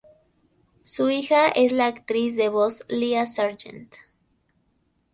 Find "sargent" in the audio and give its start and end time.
3.27-3.97